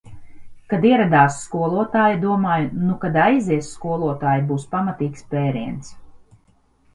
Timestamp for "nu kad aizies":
2.87-3.69